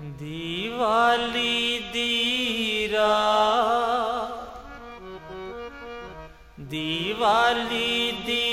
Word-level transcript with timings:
ਦੀਵਾਲੀ 0.00 1.78
ਦੀ 1.92 2.88
ਰਾਤ 2.92 4.38
ਦੀਵਾਲੀ 6.60 8.12
ਦੀ 8.26 8.49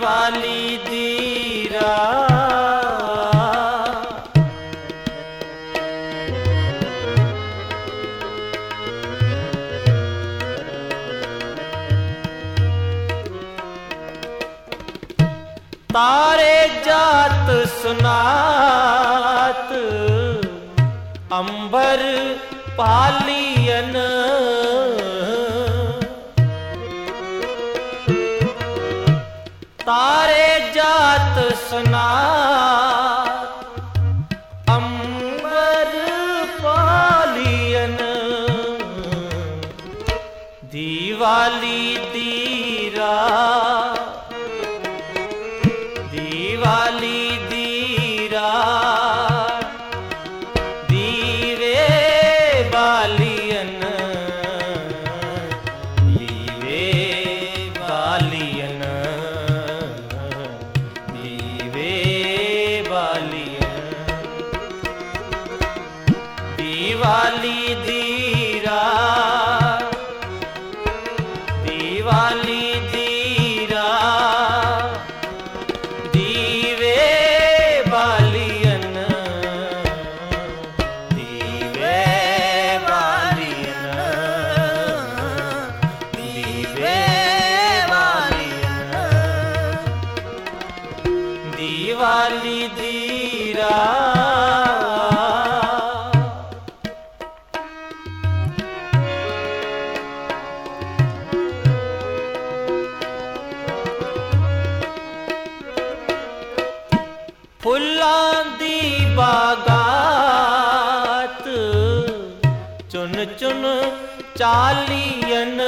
ਵਾਲੀ 0.00 0.78
ਦੀਰਾ। 0.90 1.96
ਤਾਰੇ 15.94 16.68
ਜਾਤ 16.84 17.48
ਸੁਨਾਤ 17.82 19.72
ਅੰਬਰ 21.32 22.02
ਪਾਲੀਨ 22.76 23.96
ਤਾਰੇ 29.90 30.72
ਜਾਤ 30.74 31.38
ਸੁਨਾ। 31.70 32.02
ਅੰਬਰ 34.76 35.88
ਪਾਲੀਨ 36.62 37.96
ਦੀਵਾਲੀ 40.64 41.96
ਦੀ 42.12 42.92
ਰਾਤ। 42.96 43.79
ਚਾਲੀਨ 114.40 115.60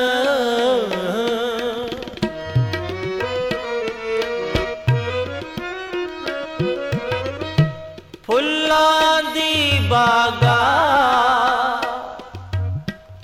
ਫੁੱਲਾਂ 8.26 9.22
ਦੀ 9.34 9.78
ਬਾਗਾ 9.88 10.56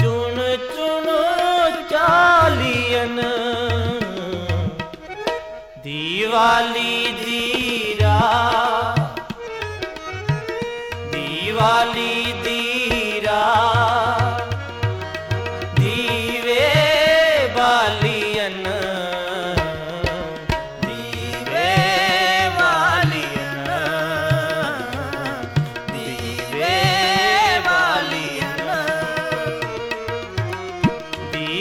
ਚੁਣ 0.02 0.36
ਚੁਣ 0.66 1.06
ਚਾਲੀਨ 1.90 3.22
ਦੀਵਾਲੀ 5.84 7.14
ਦੀ 7.24 7.96
ਰਾ 8.00 8.20
ਦੀਵਾਲੀ 11.12 12.37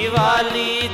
दिवाली 0.07 0.87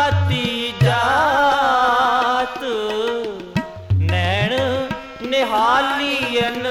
ਜਾਤੀ 0.00 0.72
ਜਾਤ। 0.82 2.64
ਨੈਣ 4.00 4.54
ਨਿਹਾਲੀਨ 5.22 6.68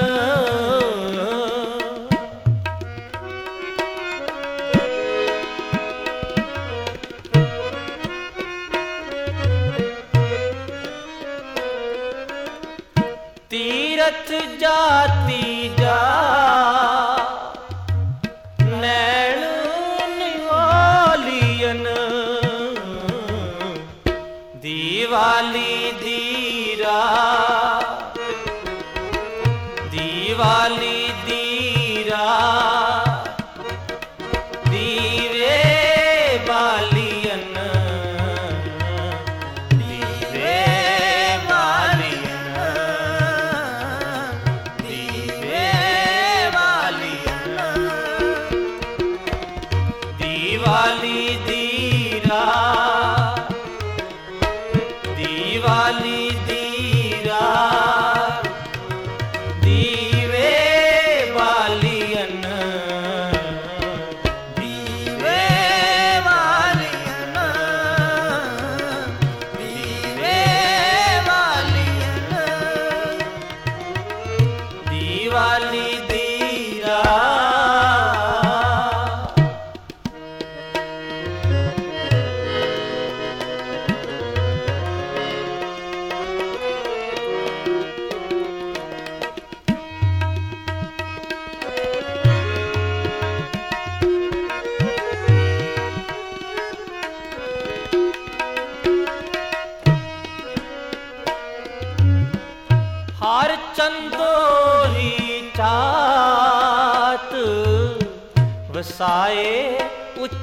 ਤੀਰਥ 13.50 14.32
ਜਾਤੀ 14.60 15.70
ਜਾਤ। 15.78 16.79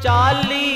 चाली 0.04 0.67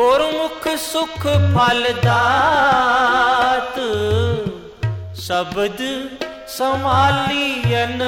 ਗੁਰਮੁਖ 0.00 0.66
ਸੁਖ 0.82 1.26
ਫਲ 1.54 1.82
ਦਾਤ 1.94 3.78
ਸ਼ਬਦ 5.16 5.82
ਸਮਾਲੀਅਨ 6.48 8.02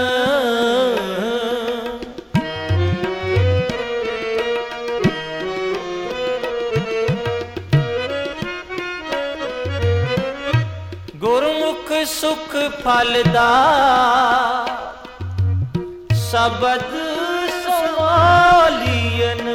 ਗੁਰਮੁਖ 11.17 11.93
ਸੁਖ 12.11 12.57
ਫਲ 12.85 13.23
ਦਾ 13.33 13.51
ਸ਼ਬਦ 16.23 16.97
ਸਮਾਲੀਅਨ 17.67 19.49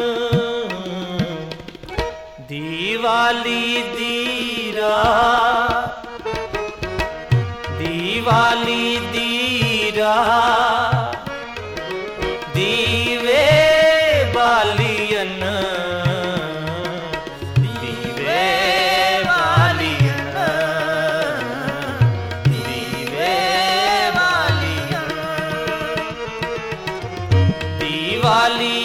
ਦੀਵਾਲੀ 3.08 3.84
ਦੀਰਾ। 3.98 4.96
ਦੀਵਾਲੀ 7.78 9.00
ਦੀਰਾ। 9.14 10.16
ਦੀਵੇ 12.56 13.46
ਬਾਲੀਅਨ 14.36 15.44
ਦੀਵੇ 17.60 18.44
ਬਾਲੀਅਨ 19.28 20.38
ਦੀਵੇ 22.50 23.36
ਬਾਲੀਅਨ 24.16 25.10
ਦੀਵਾਲੀ 27.80 28.77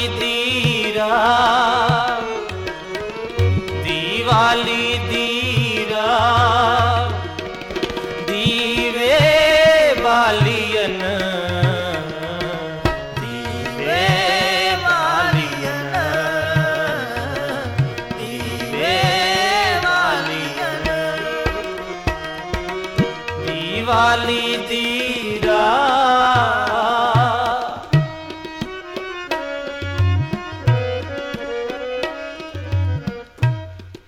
ਦੀਵਾਲੀ 23.93 24.57
ਦੀਰਾ। 24.69 25.65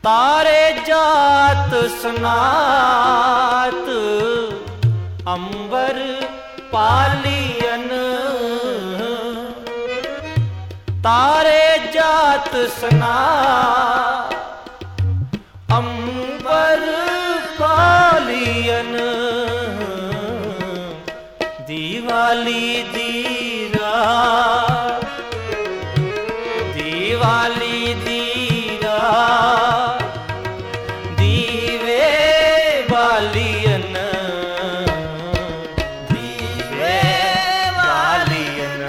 ਤਾਰੇ 0.03 0.73
ਜਾਤ 0.87 1.75
ਸਨਾਤ 2.03 3.88
ਅੰਬਰ 5.29 6.00
ਪਾਲੀਅਨ। 6.73 7.88
ਤਾਰੇ 11.05 11.79
ਜਾਤ 11.95 12.57
ਸਨਾ 12.81 13.14
ਦੀਵਾਲੀ 22.35 22.83
ਦੀਰਾ 22.85 23.91
ਦੀਵਾਲੀ 26.75 27.95
ਦੀਰਾ 27.97 28.97
ਦੀਵੇ 31.19 32.00
ਬਾਲੀਅਨ 32.91 33.95
ਦੀਵੇ 36.11 36.97
ਬਾਲੀਅਨ 37.79 38.85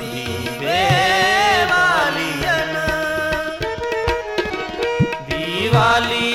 ਦੀਵੇ 0.00 0.80
ਬਾਲੀਅਨ 1.70 2.76
ਦੀਵਾਲੀ 5.30 6.31